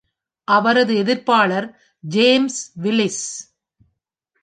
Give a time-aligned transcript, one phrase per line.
[0.47, 1.67] அவரது எதிர்ப்பாளர்
[2.03, 3.25] James Willis